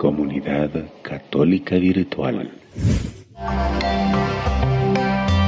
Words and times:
Comunidad 0.00 0.70
Católica 1.02 1.76
Virtual. 1.76 2.50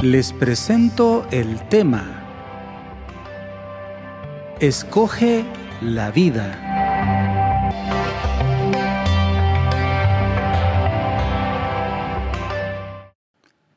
Les 0.03 0.31
presento 0.31 1.25
el 1.31 1.67
tema. 1.69 2.23
Escoge 4.59 5.43
la 5.81 6.11
vida. 6.11 6.59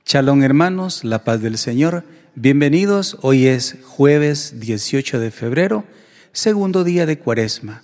Shalom 0.05 0.43
hermanos, 0.43 1.05
la 1.05 1.25
paz 1.25 1.41
del 1.41 1.57
Señor. 1.57 2.05
Bienvenidos, 2.35 3.17
hoy 3.23 3.47
es 3.47 3.79
jueves 3.83 4.61
18 4.61 5.21
de 5.21 5.31
febrero, 5.31 5.85
segundo 6.33 6.85
día 6.85 7.07
de 7.07 7.19
Cuaresma. 7.19 7.83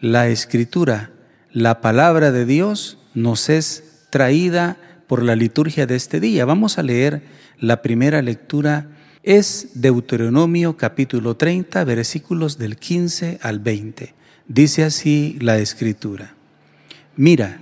La 0.00 0.26
escritura, 0.26 1.12
la 1.52 1.80
palabra 1.80 2.32
de 2.32 2.46
Dios 2.46 2.98
nos 3.14 3.48
es 3.48 4.06
traída 4.10 4.76
por 5.06 5.22
la 5.22 5.36
liturgia 5.36 5.86
de 5.86 5.96
este 5.96 6.20
día. 6.20 6.44
Vamos 6.44 6.78
a 6.78 6.82
leer 6.82 7.22
la 7.58 7.82
primera 7.82 8.22
lectura, 8.22 8.88
es 9.22 9.70
Deuteronomio 9.74 10.76
capítulo 10.76 11.36
30, 11.36 11.84
versículos 11.84 12.58
del 12.58 12.76
15 12.76 13.38
al 13.42 13.58
20. 13.58 14.14
Dice 14.48 14.84
así 14.84 15.36
la 15.40 15.58
escritura. 15.58 16.34
Mira, 17.16 17.60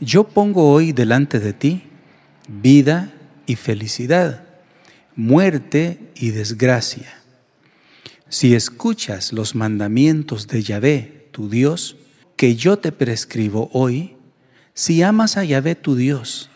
yo 0.00 0.24
pongo 0.24 0.70
hoy 0.70 0.92
delante 0.92 1.40
de 1.40 1.52
ti 1.52 1.84
vida 2.48 3.12
y 3.46 3.56
felicidad 3.56 4.44
muerte 5.16 6.10
y 6.14 6.30
desgracia. 6.30 7.22
Si 8.28 8.54
escuchas 8.54 9.32
los 9.32 9.54
mandamientos 9.54 10.48
de 10.48 10.62
Yahvé, 10.62 11.28
tu 11.30 11.48
Dios, 11.48 11.96
que 12.36 12.56
yo 12.56 12.78
te 12.78 12.92
prescribo 12.92 13.70
hoy, 13.72 14.16
si 14.74 15.02
amas 15.02 15.36
a 15.36 15.44
Yahvé 15.44 15.74
tu 15.74 15.94
Dios, 15.94 16.50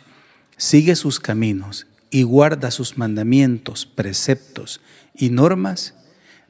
sigue 0.56 0.96
sus 0.96 1.20
caminos 1.20 1.86
y 2.10 2.22
guarda 2.22 2.70
sus 2.70 2.98
mandamientos, 2.98 3.86
preceptos 3.86 4.80
y 5.14 5.30
normas, 5.30 5.94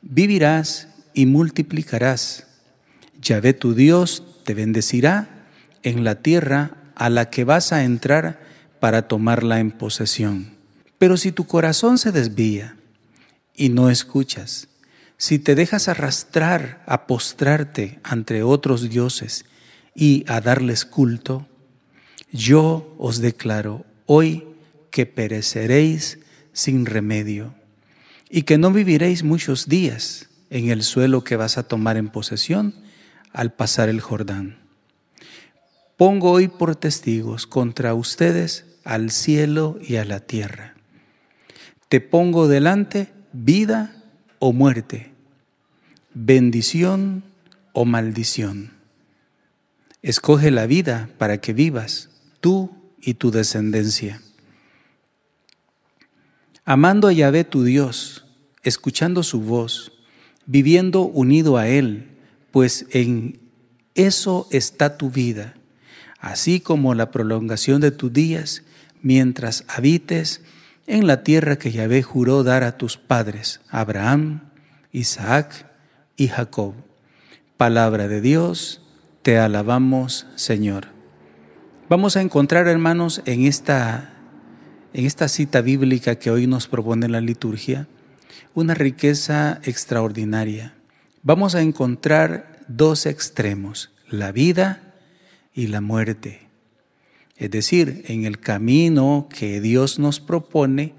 vivirás 0.02 0.88
y 1.14 1.26
multiplicarás. 1.26 2.46
Yahvé 3.20 3.52
tu 3.52 3.74
Dios 3.74 4.22
te 4.44 4.54
bendecirá 4.54 5.46
en 5.82 6.04
la 6.04 6.16
tierra 6.16 6.76
a 6.94 7.10
la 7.10 7.30
que 7.30 7.44
vas 7.44 7.72
a 7.72 7.84
entrar 7.84 8.40
para 8.80 9.08
tomarla 9.08 9.60
en 9.60 9.70
posesión. 9.70 10.56
Pero 10.98 11.16
si 11.16 11.32
tu 11.32 11.46
corazón 11.46 11.98
se 11.98 12.12
desvía 12.12 12.76
y 13.54 13.68
no 13.68 13.90
escuchas, 13.90 14.68
si 15.18 15.38
te 15.38 15.54
dejas 15.54 15.88
arrastrar 15.88 16.82
a 16.86 17.06
postrarte 17.06 18.00
ante 18.02 18.42
otros 18.42 18.88
dioses 18.88 19.44
y 19.94 20.24
a 20.26 20.40
darles 20.40 20.86
culto, 20.86 21.46
yo 22.32 22.94
os 22.98 23.20
declaro 23.20 23.84
hoy 24.06 24.46
que 24.90 25.04
pereceréis 25.04 26.20
sin 26.54 26.86
remedio 26.86 27.54
y 28.30 28.42
que 28.42 28.56
no 28.56 28.72
viviréis 28.72 29.22
muchos 29.22 29.68
días 29.68 30.30
en 30.48 30.70
el 30.70 30.82
suelo 30.82 31.24
que 31.24 31.36
vas 31.36 31.58
a 31.58 31.64
tomar 31.64 31.98
en 31.98 32.08
posesión 32.08 32.74
al 33.34 33.52
pasar 33.52 33.90
el 33.90 34.00
Jordán. 34.00 34.58
Pongo 35.98 36.30
hoy 36.30 36.48
por 36.48 36.76
testigos 36.76 37.46
contra 37.46 37.92
ustedes 37.92 38.64
al 38.84 39.10
cielo 39.10 39.78
y 39.86 39.96
a 39.96 40.06
la 40.06 40.20
tierra 40.20 40.78
te 41.88 42.00
pongo 42.00 42.48
delante 42.48 43.08
vida 43.32 43.97
o 44.38 44.52
muerte, 44.52 45.12
bendición 46.14 47.24
o 47.72 47.84
maldición. 47.84 48.72
Escoge 50.02 50.50
la 50.50 50.66
vida 50.66 51.10
para 51.18 51.38
que 51.38 51.52
vivas, 51.52 52.10
tú 52.40 52.70
y 53.00 53.14
tu 53.14 53.30
descendencia. 53.30 54.22
Amando 56.64 57.08
a 57.08 57.12
Yahvé 57.12 57.44
tu 57.44 57.64
Dios, 57.64 58.26
escuchando 58.62 59.22
su 59.22 59.40
voz, 59.40 59.92
viviendo 60.46 61.02
unido 61.02 61.56
a 61.56 61.68
Él, 61.68 62.08
pues 62.50 62.86
en 62.90 63.40
eso 63.94 64.46
está 64.50 64.96
tu 64.96 65.10
vida, 65.10 65.54
así 66.20 66.60
como 66.60 66.94
la 66.94 67.10
prolongación 67.10 67.80
de 67.80 67.90
tus 67.90 68.12
días, 68.12 68.62
mientras 69.02 69.64
habites 69.68 70.42
en 70.88 71.06
la 71.06 71.22
tierra 71.22 71.56
que 71.56 71.70
Yahvé 71.70 72.02
juró 72.02 72.42
dar 72.42 72.64
a 72.64 72.78
tus 72.78 72.96
padres, 72.96 73.60
Abraham, 73.68 74.48
Isaac 74.90 75.66
y 76.16 76.28
Jacob. 76.28 76.72
Palabra 77.58 78.08
de 78.08 78.22
Dios, 78.22 78.80
te 79.22 79.38
alabamos, 79.38 80.26
Señor. 80.34 80.86
Vamos 81.90 82.16
a 82.16 82.22
encontrar, 82.22 82.68
hermanos, 82.68 83.20
en 83.26 83.44
esta, 83.44 84.14
en 84.94 85.04
esta 85.04 85.28
cita 85.28 85.60
bíblica 85.60 86.16
que 86.16 86.30
hoy 86.30 86.46
nos 86.46 86.66
propone 86.68 87.08
la 87.08 87.20
liturgia, 87.20 87.86
una 88.54 88.72
riqueza 88.72 89.60
extraordinaria. 89.64 90.72
Vamos 91.22 91.54
a 91.54 91.60
encontrar 91.60 92.60
dos 92.66 93.04
extremos, 93.04 93.90
la 94.08 94.32
vida 94.32 94.94
y 95.52 95.66
la 95.66 95.82
muerte. 95.82 96.47
Es 97.38 97.50
decir, 97.50 98.04
en 98.08 98.24
el 98.24 98.40
camino 98.40 99.28
que 99.32 99.60
Dios 99.60 99.98
nos 99.98 100.18
propone, 100.20 100.94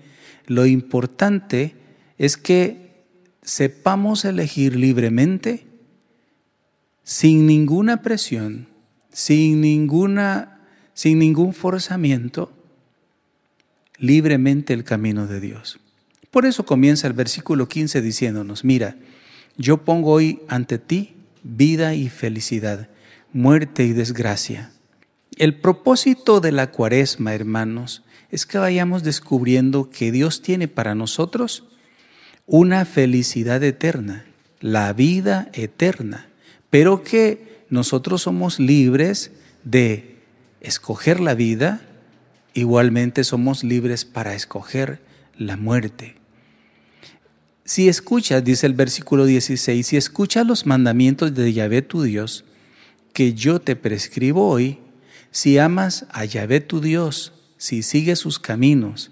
lo 0.48 0.66
importante 0.66 1.76
es 2.18 2.38
que 2.38 3.04
sepamos 3.42 4.24
elegir 4.26 4.76
libremente, 4.76 5.66
sin 7.04 7.46
ninguna 7.46 8.02
presión, 8.02 8.68
sin, 9.12 9.62
ninguna, 9.62 10.62
sin 10.94 11.20
ningún 11.20 11.54
forzamiento, 11.54 12.54
libremente 13.98 14.74
el 14.74 14.84
camino 14.84 15.28
de 15.28 15.42
Dios. 15.42 15.80
Por 16.32 16.46
eso 16.46 16.66
comienza 16.66 17.08
el 17.08 17.14
versículo 17.14 17.68
15 17.68 18.02
diciéndonos, 18.02 18.64
mira, 18.64 18.96
yo 19.58 19.84
pongo 19.84 20.12
hoy 20.12 20.40
ante 20.48 20.78
ti 20.78 21.16
vida 21.44 21.96
y 21.96 22.10
felicidad, 22.10 22.90
muerte 23.34 23.86
y 23.86 23.94
desgracia. 23.94 24.72
El 25.38 25.56
propósito 25.56 26.42
de 26.42 26.52
la 26.52 26.72
cuaresma, 26.72 27.34
hermanos, 27.34 28.04
es 28.32 28.46
que 28.46 28.58
vayamos 28.58 29.04
descubriendo 29.04 29.90
que 29.90 30.12
Dios 30.12 30.42
tiene 30.42 30.68
para 30.68 30.96
nosotros 30.96 31.64
una 32.46 32.86
felicidad 32.86 33.64
eterna, 33.64 34.26
la 34.60 34.92
vida 34.94 35.50
eterna, 35.54 36.28
pero 36.70 37.04
que 37.04 37.64
nosotros 37.70 38.24
somos 38.24 38.60
libres 38.60 39.32
de 39.64 40.18
escoger 40.62 41.20
la 41.20 41.36
vida, 41.36 41.82
igualmente 42.54 43.24
somos 43.24 43.64
libres 43.64 44.06
para 44.06 44.36
escoger 44.36 45.00
la 45.38 45.58
muerte. 45.58 46.16
Si 47.64 47.88
escuchas, 47.88 48.44
dice 48.44 48.66
el 48.66 48.74
versículo 48.74 49.26
16, 49.26 49.86
si 49.86 49.96
escuchas 49.96 50.46
los 50.46 50.66
mandamientos 50.66 51.36
de 51.36 51.54
Yahvé 51.54 51.84
tu 51.84 52.02
Dios, 52.02 52.44
que 53.14 53.34
yo 53.34 53.60
te 53.62 53.76
prescribo 53.76 54.50
hoy, 54.50 54.80
si 55.32 55.58
amas 55.58 56.06
a 56.12 56.26
Yahvé 56.26 56.60
tu 56.60 56.82
Dios, 56.82 57.34
si 57.58 57.84
sigues 57.84 58.20
sus 58.20 58.40
caminos 58.40 59.12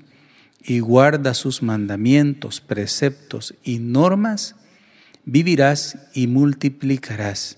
y 0.63 0.79
guardas 0.79 1.37
sus 1.37 1.61
mandamientos, 1.61 2.61
preceptos 2.61 3.55
y 3.63 3.79
normas, 3.79 4.55
vivirás 5.25 5.97
y 6.13 6.27
multiplicarás. 6.27 7.57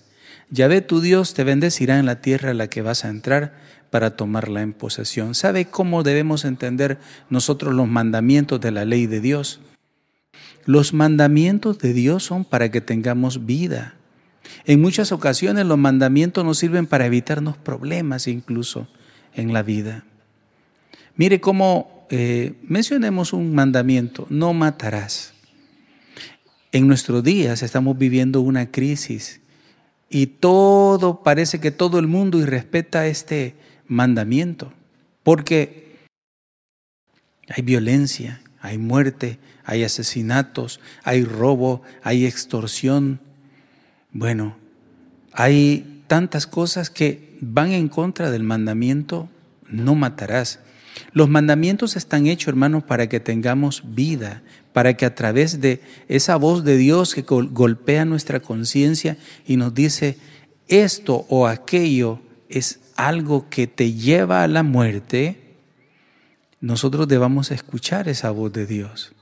Yahvé 0.50 0.82
tu 0.82 1.00
Dios 1.00 1.34
te 1.34 1.44
bendecirá 1.44 2.00
en 2.00 2.06
la 2.06 2.22
tierra 2.22 2.52
a 2.52 2.56
la 2.56 2.68
que 2.68 2.82
vas 2.82 3.06
a 3.06 3.10
entrar 3.10 3.54
para 3.92 4.16
tomarla 4.16 4.62
en 4.62 4.74
posesión. 4.74 5.36
¿Sabe 5.36 5.66
cómo 5.66 6.04
debemos 6.04 6.46
entender 6.46 7.00
nosotros 7.30 7.74
los 7.74 7.88
mandamientos 7.88 8.60
de 8.60 8.72
la 8.72 8.86
ley 8.86 9.08
de 9.08 9.22
Dios? 9.22 9.62
Los 10.66 10.94
mandamientos 10.94 11.80
de 11.80 11.94
Dios 11.94 12.24
son 12.24 12.46
para 12.46 12.70
que 12.70 12.82
tengamos 12.82 13.46
vida, 13.46 13.96
en 14.66 14.82
muchas 14.82 15.12
ocasiones 15.12 15.66
los 15.66 15.78
mandamientos 15.78 16.46
nos 16.46 16.58
sirven 16.58 16.88
para 16.88 17.06
evitarnos 17.06 17.58
problemas 17.58 18.28
incluso 18.28 18.88
en 19.34 19.54
la 19.54 19.64
vida. 19.64 20.04
Mire 21.16 21.40
cómo 21.42 22.08
eh, 22.10 22.54
mencionemos 22.64 23.34
un 23.34 23.54
mandamiento, 23.54 24.26
no 24.30 24.54
matarás. 24.54 25.34
En 26.72 26.88
nuestros 26.88 27.24
días 27.24 27.64
estamos 27.64 27.98
viviendo 27.98 28.42
una 28.42 28.72
crisis 28.72 29.42
y 30.10 30.28
todo, 30.28 31.24
parece 31.24 31.60
que 31.60 31.72
todo 31.72 32.00
el 32.00 32.08
mundo 32.08 32.40
irrespeta 32.40 33.08
este 33.08 33.56
mandamiento, 33.88 34.72
porque 35.24 35.98
hay 37.48 37.64
violencia, 37.64 38.42
hay 38.60 38.78
muerte, 38.78 39.40
hay 39.64 39.84
asesinatos, 39.84 40.80
hay 41.04 41.24
robo, 41.24 41.82
hay 42.04 42.26
extorsión, 42.26 43.20
bueno, 44.12 44.58
hay 45.32 46.04
tantas 46.08 46.48
cosas 46.48 46.90
que 46.90 47.38
van 47.42 47.72
en 47.72 47.88
contra 47.88 48.32
del 48.32 48.44
mandamiento, 48.44 49.30
no 49.68 49.96
matarás. 49.96 50.60
Los 51.14 51.30
mandamientos 51.30 51.96
están 51.96 52.28
hechos, 52.28 52.50
hermanos, 52.50 52.84
para 52.84 53.08
que 53.08 53.20
tengamos 53.20 53.84
vida, 53.96 54.42
para 54.74 54.96
que 54.96 55.06
a 55.06 55.16
través 55.16 55.62
de 55.62 55.82
esa 56.08 56.36
voz 56.36 56.64
de 56.64 56.78
Dios 56.78 57.14
que 57.14 57.22
golpea 57.22 58.06
nuestra 58.06 58.40
conciencia 58.40 59.18
y 59.46 59.58
nos 59.58 59.74
dice, 59.74 60.18
esto 60.68 61.26
o 61.30 61.48
aquello 61.48 62.20
es 62.50 62.80
algo 62.96 63.50
que 63.50 63.68
te 63.68 63.94
lleva 63.94 64.44
a 64.44 64.48
la 64.48 64.64
muerte, 64.64 65.56
nosotros 66.60 67.08
debamos 67.08 67.52
escuchar 67.52 68.10
esa 68.10 68.32
voz 68.32 68.52
de 68.52 68.66
Dios. 68.66 69.14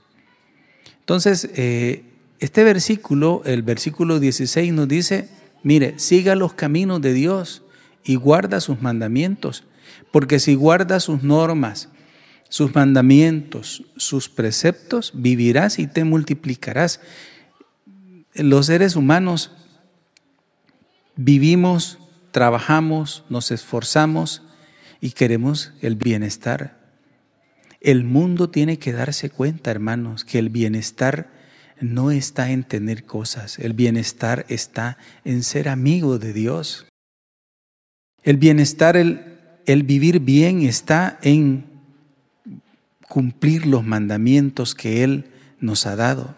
Entonces, 1.00 1.48
eh, 1.54 2.04
este 2.40 2.64
versículo, 2.64 3.42
el 3.44 3.62
versículo 3.62 4.20
16 4.20 4.72
nos 4.72 4.88
dice, 4.88 5.28
mire, 5.62 5.98
siga 5.98 6.34
los 6.34 6.54
caminos 6.54 7.00
de 7.00 7.12
Dios 7.12 7.62
y 8.04 8.14
guarda 8.14 8.60
sus 8.60 8.80
mandamientos, 8.80 9.64
porque 10.12 10.38
si 10.38 10.54
guarda 10.54 11.00
sus 11.00 11.22
normas, 11.22 11.88
sus 12.48 12.74
mandamientos, 12.74 13.84
sus 13.96 14.28
preceptos, 14.28 15.12
vivirás 15.14 15.78
y 15.78 15.86
te 15.86 16.04
multiplicarás. 16.04 17.00
Los 18.34 18.66
seres 18.66 18.96
humanos 18.96 19.52
vivimos, 21.16 21.98
trabajamos, 22.30 23.24
nos 23.28 23.50
esforzamos 23.50 24.42
y 25.00 25.10
queremos 25.10 25.72
el 25.82 25.96
bienestar. 25.96 26.78
El 27.80 28.04
mundo 28.04 28.48
tiene 28.48 28.78
que 28.78 28.92
darse 28.92 29.28
cuenta, 29.28 29.70
hermanos, 29.70 30.24
que 30.24 30.38
el 30.38 30.48
bienestar 30.48 31.37
no 31.80 32.10
está 32.10 32.50
en 32.50 32.64
tener 32.64 33.04
cosas, 33.04 33.58
el 33.58 33.72
bienestar 33.72 34.46
está 34.48 34.98
en 35.24 35.42
ser 35.42 35.68
amigo 35.68 36.18
de 36.18 36.32
Dios. 36.32 36.86
El 38.22 38.36
bienestar, 38.36 38.96
el, 38.96 39.38
el 39.66 39.82
vivir 39.84 40.20
bien 40.20 40.62
está 40.62 41.18
en 41.22 41.64
cumplir 43.08 43.66
los 43.66 43.84
mandamientos 43.84 44.74
que 44.74 45.02
Él 45.02 45.26
nos 45.60 45.86
ha 45.86 45.96
dado. 45.96 46.36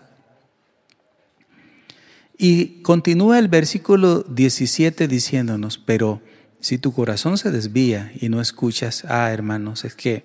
Y 2.39 2.81
continúa 2.83 3.39
el 3.39 3.49
versículo 3.49 4.23
17 4.23 5.09
diciéndonos, 5.09 5.77
pero 5.77 6.23
si 6.61 6.79
tu 6.79 6.93
corazón 6.93 7.37
se 7.37 7.51
desvía 7.51 8.13
y 8.19 8.29
no 8.29 8.41
escuchas, 8.41 9.05
ah 9.09 9.31
hermanos, 9.31 9.85
es 9.85 9.95
que 9.95 10.25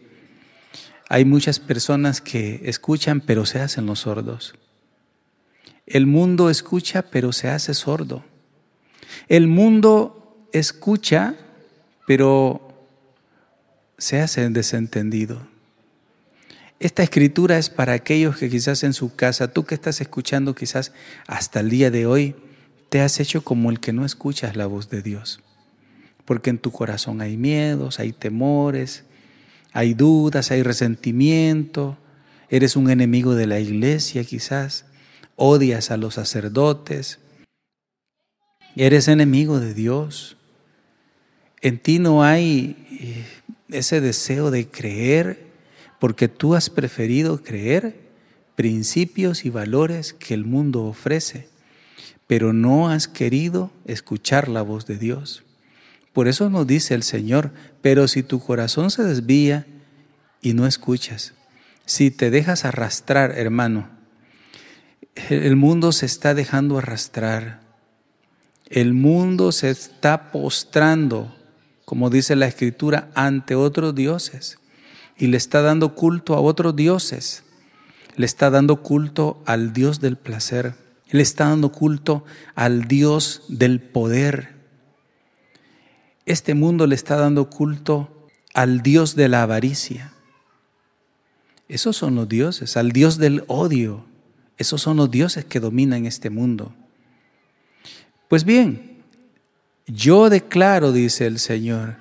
hay 1.10 1.26
muchas 1.26 1.60
personas 1.60 2.22
que 2.22 2.62
escuchan 2.64 3.22
pero 3.22 3.46
se 3.46 3.60
hacen 3.60 3.86
los 3.86 4.00
sordos. 4.00 4.56
El 5.86 6.08
mundo 6.08 6.50
escucha 6.50 7.04
pero 7.04 7.32
se 7.32 7.50
hace 7.50 7.74
sordo. 7.74 8.24
El 9.28 9.48
mundo 9.48 10.48
escucha 10.52 11.36
pero 12.08 12.62
se 13.98 14.22
hace 14.22 14.48
desentendido. 14.50 15.48
Esta 16.80 17.04
escritura 17.04 17.58
es 17.58 17.70
para 17.70 17.94
aquellos 17.94 18.38
que 18.38 18.50
quizás 18.50 18.84
en 18.84 18.94
su 18.94 19.16
casa, 19.16 19.52
tú 19.52 19.66
que 19.66 19.76
estás 19.76 20.02
escuchando 20.02 20.54
quizás 20.54 20.92
hasta 21.26 21.62
el 21.62 21.70
día 21.70 21.90
de 21.90 22.06
hoy, 22.06 22.36
te 22.90 23.02
has 23.02 23.20
hecho 23.20 23.44
como 23.44 23.70
el 23.72 23.80
que 23.80 23.94
no 23.94 24.06
escuchas 24.06 24.56
la 24.56 24.66
voz 24.66 24.90
de 24.90 25.02
Dios. 25.02 25.42
Porque 26.26 26.50
en 26.50 26.60
tu 26.60 26.72
corazón 26.72 27.22
hay 27.22 27.38
miedos, 27.38 28.00
hay 28.00 28.12
temores, 28.12 29.04
hay 29.72 29.94
dudas, 29.94 30.52
hay 30.52 30.64
resentimiento, 30.64 31.98
eres 32.50 32.76
un 32.76 32.90
enemigo 32.90 33.36
de 33.36 33.48
la 33.48 33.60
iglesia 33.60 34.24
quizás, 34.24 34.86
odias 35.36 35.92
a 35.92 35.98
los 35.98 36.16
sacerdotes, 36.16 37.20
eres 38.76 39.08
enemigo 39.08 39.60
de 39.60 39.74
Dios. 39.74 40.38
En 41.62 41.80
ti 41.80 42.00
no 42.00 42.24
hay 42.24 42.88
eh, 42.92 43.26
ese 43.70 44.02
deseo 44.02 44.52
de 44.52 44.68
creer 44.68 45.46
porque 46.00 46.28
tú 46.28 46.56
has 46.56 46.70
preferido 46.70 47.44
creer 47.44 48.06
principios 48.56 49.46
y 49.46 49.50
valores 49.50 50.14
que 50.14 50.34
el 50.34 50.46
mundo 50.46 50.84
ofrece, 50.84 51.50
pero 52.28 52.54
no 52.54 52.90
has 52.90 53.08
querido 53.08 53.72
escuchar 53.86 54.48
la 54.48 54.62
voz 54.62 54.86
de 54.86 54.98
Dios. 54.98 55.44
Por 56.14 56.28
eso 56.28 56.50
nos 56.50 56.66
dice 56.66 56.94
el 56.94 57.04
Señor, 57.04 57.52
pero 57.82 58.08
si 58.08 58.24
tu 58.24 58.40
corazón 58.40 58.90
se 58.90 59.04
desvía 59.04 59.66
y 60.42 60.54
no 60.54 60.66
escuchas, 60.66 61.34
si 61.86 62.10
te 62.10 62.32
dejas 62.32 62.66
arrastrar, 62.66 63.32
hermano, 63.32 63.90
el 65.16 65.56
mundo 65.56 65.92
se 65.92 66.06
está 66.06 66.34
dejando 66.34 66.78
arrastrar, 66.78 67.62
el 68.70 68.94
mundo 68.94 69.52
se 69.52 69.70
está 69.70 70.32
postrando, 70.32 71.36
como 71.86 72.10
dice 72.10 72.36
la 72.36 72.48
Escritura, 72.48 73.10
ante 73.16 73.56
otros 73.56 73.96
dioses 73.96 74.60
y 75.18 75.28
le 75.28 75.38
está 75.38 75.62
dando 75.62 75.96
culto 75.96 76.34
a 76.36 76.42
otros 76.42 76.76
dioses. 76.76 77.44
Le 78.16 78.26
está 78.26 78.50
dando 78.50 78.82
culto 78.82 79.42
al 79.46 79.74
Dios 79.74 80.00
del 80.00 80.18
placer. 80.18 80.76
Le 81.10 81.22
está 81.22 81.46
dando 81.46 81.72
culto 81.72 82.24
al 82.56 82.88
Dios 82.88 83.44
del 83.48 83.82
poder. 83.82 84.56
Este 86.26 86.54
mundo 86.54 86.88
le 86.88 86.96
está 86.96 87.18
dando 87.18 87.50
culto 87.50 88.28
al 88.54 88.82
Dios 88.82 89.16
de 89.16 89.30
la 89.30 89.44
avaricia. 89.44 90.14
Esos 91.68 91.98
son 91.98 92.16
los 92.16 92.28
dioses, 92.28 92.78
al 92.78 92.92
Dios 92.92 93.18
del 93.18 93.44
odio. 93.48 94.06
Esos 94.58 94.82
son 94.82 94.98
los 94.98 95.12
dioses 95.12 95.46
que 95.46 95.60
dominan 95.60 96.06
este 96.06 96.30
mundo. 96.30 96.74
Pues 98.28 98.44
bien, 98.44 98.98
yo 99.88 100.30
declaro, 100.30 100.92
dice 100.92 101.28
el 101.28 101.40
Señor, 101.40 101.98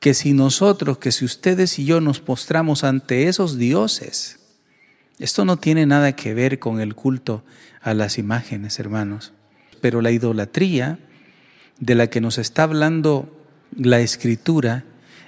que 0.00 0.14
si 0.14 0.32
nosotros, 0.32 0.98
que 0.98 1.12
si 1.12 1.24
ustedes 1.24 1.78
y 1.78 1.84
yo 1.84 2.00
nos 2.00 2.20
postramos 2.20 2.84
ante 2.84 3.28
esos 3.28 3.56
dioses, 3.56 4.40
esto 5.18 5.44
no 5.44 5.56
tiene 5.56 5.86
nada 5.86 6.16
que 6.16 6.34
ver 6.34 6.58
con 6.58 6.80
el 6.80 6.94
culto 6.94 7.44
a 7.80 7.94
las 7.94 8.18
imágenes, 8.18 8.78
hermanos, 8.78 9.32
pero 9.80 10.02
la 10.02 10.10
idolatría 10.10 10.98
de 11.78 11.94
la 11.94 12.08
que 12.08 12.20
nos 12.20 12.38
está 12.38 12.64
hablando 12.64 13.30
la 13.76 14.00
escritura 14.00 14.84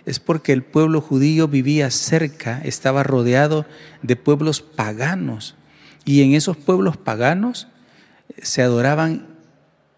es 0.06 0.20
porque 0.20 0.52
el 0.52 0.62
pueblo 0.62 1.00
judío 1.00 1.48
vivía 1.48 1.90
cerca, 1.90 2.60
estaba 2.64 3.02
rodeado 3.02 3.66
de 4.02 4.16
pueblos 4.16 4.60
paganos 4.60 5.54
y 6.06 6.22
en 6.22 6.34
esos 6.34 6.56
pueblos 6.56 6.96
paganos 6.96 7.66
se 8.40 8.62
adoraban 8.62 9.26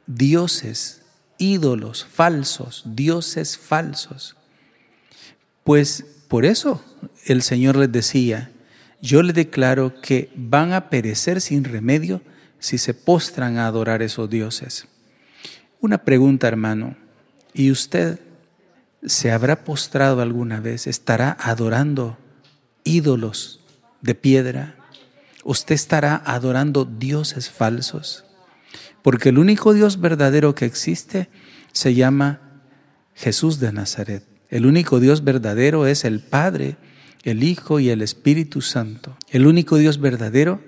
dioses, 0.06 1.02
ídolos 1.36 2.04
falsos, 2.04 2.82
dioses 2.86 3.58
falsos. 3.58 4.34
Pues 5.62 6.04
por 6.26 6.46
eso 6.46 6.82
el 7.26 7.42
Señor 7.42 7.76
les 7.76 7.92
decía, 7.92 8.50
yo 9.02 9.22
les 9.22 9.34
declaro 9.34 10.00
que 10.00 10.30
van 10.34 10.72
a 10.72 10.88
perecer 10.88 11.42
sin 11.42 11.62
remedio 11.62 12.22
si 12.58 12.78
se 12.78 12.94
postran 12.94 13.58
a 13.58 13.66
adorar 13.66 14.00
esos 14.00 14.30
dioses. 14.30 14.88
Una 15.78 15.98
pregunta, 15.98 16.48
hermano, 16.48 16.96
¿y 17.52 17.70
usted 17.70 18.18
se 19.04 19.30
habrá 19.30 19.62
postrado 19.62 20.22
alguna 20.22 20.58
vez? 20.60 20.86
¿Estará 20.86 21.36
adorando 21.38 22.16
ídolos 22.82 23.60
de 24.00 24.14
piedra? 24.14 24.77
¿Usted 25.48 25.76
estará 25.76 26.22
adorando 26.26 26.84
dioses 26.84 27.48
falsos? 27.48 28.26
Porque 29.00 29.30
el 29.30 29.38
único 29.38 29.72
Dios 29.72 29.98
verdadero 29.98 30.54
que 30.54 30.66
existe 30.66 31.30
se 31.72 31.94
llama 31.94 32.60
Jesús 33.14 33.58
de 33.58 33.72
Nazaret. 33.72 34.24
El 34.50 34.66
único 34.66 35.00
Dios 35.00 35.24
verdadero 35.24 35.86
es 35.86 36.04
el 36.04 36.20
Padre, 36.20 36.76
el 37.22 37.42
Hijo 37.42 37.80
y 37.80 37.88
el 37.88 38.02
Espíritu 38.02 38.60
Santo. 38.60 39.16
El 39.30 39.46
único 39.46 39.78
Dios 39.78 40.00
verdadero 40.00 40.60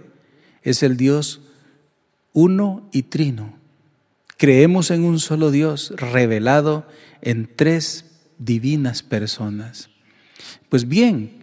es 0.62 0.82
el 0.82 0.96
Dios 0.96 1.42
uno 2.32 2.88
y 2.90 3.02
trino. 3.02 3.58
Creemos 4.38 4.90
en 4.90 5.04
un 5.04 5.20
solo 5.20 5.50
Dios 5.50 5.92
revelado 5.94 6.86
en 7.20 7.54
tres 7.54 8.06
divinas 8.38 9.02
personas. 9.02 9.90
Pues 10.70 10.88
bien, 10.88 11.39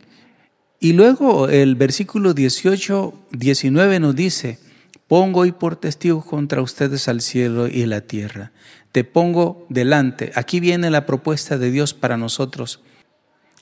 y 0.79 0.93
luego 0.93 1.49
el 1.49 1.75
versículo 1.75 2.33
18, 2.33 3.13
19 3.31 3.99
nos 3.99 4.15
dice, 4.15 4.59
pongo 5.07 5.41
hoy 5.41 5.51
por 5.51 5.75
testigo 5.75 6.23
contra 6.23 6.61
ustedes 6.61 7.07
al 7.07 7.21
cielo 7.21 7.67
y 7.67 7.85
la 7.85 8.01
tierra, 8.01 8.51
te 8.91 9.03
pongo 9.03 9.65
delante. 9.69 10.31
Aquí 10.35 10.59
viene 10.59 10.89
la 10.89 11.05
propuesta 11.05 11.57
de 11.57 11.71
Dios 11.71 11.93
para 11.93 12.17
nosotros. 12.17 12.81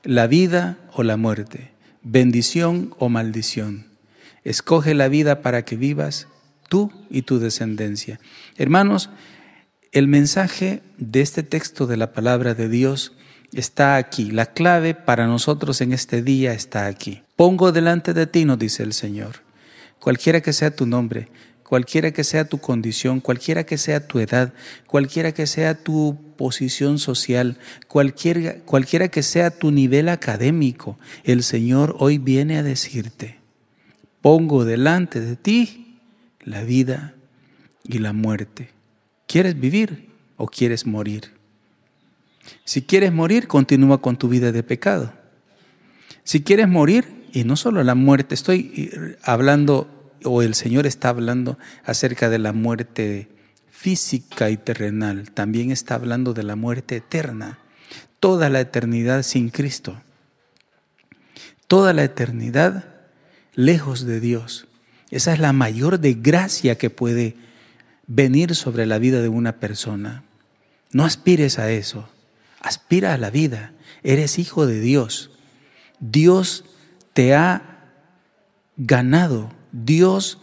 La 0.02 0.26
vida 0.26 0.78
o 0.92 1.02
la 1.02 1.16
muerte, 1.16 1.72
bendición 2.02 2.94
o 2.98 3.08
maldición. 3.08 3.86
Escoge 4.44 4.94
la 4.94 5.08
vida 5.08 5.42
para 5.42 5.64
que 5.64 5.76
vivas 5.76 6.28
tú 6.68 6.92
y 7.10 7.22
tu 7.22 7.38
descendencia. 7.38 8.20
Hermanos, 8.56 9.10
el 9.92 10.06
mensaje 10.06 10.82
de 10.98 11.22
este 11.22 11.42
texto 11.42 11.86
de 11.86 11.96
la 11.96 12.12
palabra 12.12 12.54
de 12.54 12.68
Dios 12.68 13.12
está 13.52 13.96
aquí. 13.96 14.30
La 14.30 14.46
clave 14.46 14.94
para 14.94 15.26
nosotros 15.26 15.80
en 15.80 15.92
este 15.92 16.22
día 16.22 16.52
está 16.52 16.86
aquí. 16.86 17.22
Pongo 17.36 17.72
delante 17.72 18.14
de 18.14 18.26
ti, 18.26 18.44
nos 18.44 18.58
dice 18.58 18.82
el 18.82 18.92
Señor, 18.92 19.42
cualquiera 19.98 20.40
que 20.40 20.52
sea 20.52 20.74
tu 20.74 20.86
nombre, 20.86 21.28
cualquiera 21.62 22.12
que 22.12 22.24
sea 22.24 22.46
tu 22.46 22.58
condición, 22.58 23.20
cualquiera 23.20 23.64
que 23.64 23.76
sea 23.76 24.06
tu 24.06 24.20
edad, 24.20 24.52
cualquiera 24.86 25.32
que 25.32 25.46
sea 25.46 25.74
tu 25.74 26.18
posición 26.36 26.98
social, 26.98 27.58
cualquiera, 27.88 28.56
cualquiera 28.64 29.08
que 29.08 29.22
sea 29.22 29.50
tu 29.50 29.70
nivel 29.70 30.08
académico, 30.08 30.98
el 31.24 31.42
Señor 31.42 31.96
hoy 31.98 32.18
viene 32.18 32.58
a 32.58 32.62
decirte, 32.62 33.38
pongo 34.20 34.64
delante 34.64 35.20
de 35.20 35.36
ti 35.36 35.98
la 36.40 36.62
vida 36.62 37.14
y 37.84 37.98
la 37.98 38.12
muerte. 38.12 38.70
¿Quieres 39.26 39.58
vivir 39.58 40.08
o 40.36 40.46
quieres 40.46 40.86
morir? 40.86 41.35
Si 42.64 42.82
quieres 42.82 43.12
morir, 43.12 43.46
continúa 43.48 44.00
con 44.00 44.16
tu 44.16 44.28
vida 44.28 44.52
de 44.52 44.62
pecado. 44.62 45.12
Si 46.24 46.42
quieres 46.42 46.68
morir, 46.68 47.26
y 47.32 47.44
no 47.44 47.56
solo 47.56 47.84
la 47.84 47.94
muerte, 47.94 48.34
estoy 48.34 49.16
hablando, 49.22 50.14
o 50.24 50.42
el 50.42 50.54
Señor 50.54 50.86
está 50.86 51.10
hablando 51.10 51.58
acerca 51.84 52.30
de 52.30 52.38
la 52.38 52.52
muerte 52.52 53.28
física 53.70 54.50
y 54.50 54.56
terrenal, 54.56 55.30
también 55.32 55.70
está 55.70 55.94
hablando 55.94 56.32
de 56.32 56.42
la 56.42 56.56
muerte 56.56 56.96
eterna, 56.96 57.58
toda 58.20 58.48
la 58.48 58.60
eternidad 58.60 59.22
sin 59.22 59.50
Cristo, 59.50 60.00
toda 61.68 61.92
la 61.92 62.04
eternidad 62.04 62.86
lejos 63.54 64.06
de 64.06 64.18
Dios. 64.18 64.66
Esa 65.10 65.32
es 65.32 65.38
la 65.38 65.52
mayor 65.52 66.00
desgracia 66.00 66.78
que 66.78 66.90
puede 66.90 67.36
venir 68.06 68.54
sobre 68.54 68.86
la 68.86 68.98
vida 68.98 69.20
de 69.20 69.28
una 69.28 69.60
persona. 69.60 70.24
No 70.92 71.04
aspires 71.04 71.58
a 71.58 71.70
eso, 71.70 72.08
aspira 72.60 73.14
a 73.14 73.18
la 73.18 73.30
vida. 73.30 73.72
Eres 74.02 74.38
hijo 74.38 74.66
de 74.66 74.80
Dios. 74.80 75.30
Dios 76.00 76.64
te 77.12 77.34
ha 77.34 77.76
ganado, 78.76 79.50
Dios 79.72 80.38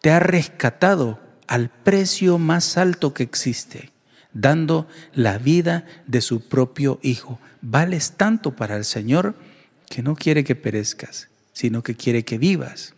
te 0.00 0.10
ha 0.10 0.20
rescatado 0.20 1.20
al 1.46 1.70
precio 1.70 2.38
más 2.38 2.76
alto 2.76 3.14
que 3.14 3.22
existe, 3.22 3.92
dando 4.32 4.88
la 5.12 5.38
vida 5.38 5.84
de 6.06 6.20
su 6.20 6.48
propio 6.48 6.98
Hijo. 7.02 7.38
Vales 7.60 8.12
tanto 8.16 8.56
para 8.56 8.76
el 8.76 8.84
Señor 8.84 9.34
que 9.88 10.02
no 10.02 10.16
quiere 10.16 10.44
que 10.44 10.54
perezcas, 10.54 11.28
sino 11.52 11.82
que 11.82 11.94
quiere 11.94 12.24
que 12.24 12.38
vivas. 12.38 12.94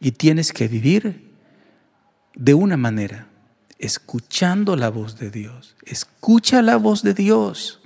Y 0.00 0.12
tienes 0.12 0.52
que 0.52 0.68
vivir 0.68 1.30
de 2.34 2.54
una 2.54 2.76
manera, 2.76 3.28
escuchando 3.78 4.76
la 4.76 4.88
voz 4.88 5.18
de 5.18 5.30
Dios. 5.30 5.76
Escucha 5.84 6.62
la 6.62 6.76
voz 6.76 7.02
de 7.02 7.14
Dios. 7.14 7.81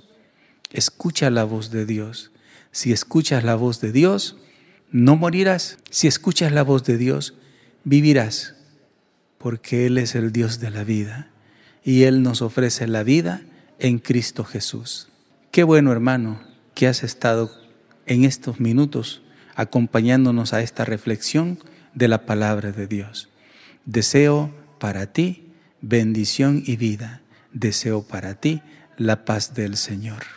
Escucha 0.71 1.29
la 1.29 1.43
voz 1.43 1.71
de 1.71 1.85
Dios. 1.85 2.31
Si 2.71 2.91
escuchas 2.91 3.43
la 3.43 3.55
voz 3.55 3.81
de 3.81 3.91
Dios, 3.91 4.37
no 4.91 5.15
morirás. 5.15 5.77
Si 5.89 6.07
escuchas 6.07 6.51
la 6.51 6.63
voz 6.63 6.83
de 6.83 6.97
Dios, 6.97 7.35
vivirás, 7.83 8.55
porque 9.37 9.85
Él 9.85 9.97
es 9.97 10.15
el 10.15 10.31
Dios 10.31 10.59
de 10.59 10.69
la 10.69 10.83
vida 10.83 11.29
y 11.83 12.03
Él 12.03 12.21
nos 12.21 12.41
ofrece 12.41 12.87
la 12.87 13.03
vida 13.03 13.41
en 13.79 13.99
Cristo 13.99 14.43
Jesús. 14.43 15.09
Qué 15.51 15.63
bueno, 15.63 15.91
hermano, 15.91 16.41
que 16.75 16.87
has 16.87 17.03
estado 17.03 17.51
en 18.05 18.25
estos 18.25 18.59
minutos 18.59 19.21
acompañándonos 19.55 20.53
a 20.53 20.61
esta 20.61 20.85
reflexión 20.85 21.59
de 21.95 22.07
la 22.07 22.25
palabra 22.25 22.71
de 22.71 22.87
Dios. 22.87 23.29
Deseo 23.85 24.53
para 24.79 25.13
ti 25.13 25.47
bendición 25.81 26.63
y 26.65 26.75
vida. 26.75 27.21
Deseo 27.53 28.03
para 28.03 28.35
ti 28.35 28.61
la 28.97 29.25
paz 29.25 29.53
del 29.53 29.77
Señor. 29.77 30.36